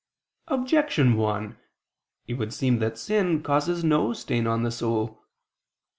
[0.47, 1.57] Objection 1:
[2.25, 5.21] It would seem that sin causes no stain on the soul.